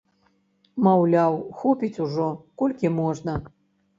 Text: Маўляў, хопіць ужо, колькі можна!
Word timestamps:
Маўляў, 0.87 1.33
хопіць 1.59 2.01
ужо, 2.05 2.27
колькі 2.61 2.93
можна! 2.99 3.37